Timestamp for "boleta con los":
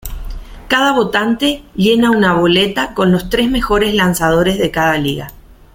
2.33-3.29